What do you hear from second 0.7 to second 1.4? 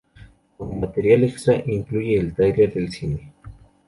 material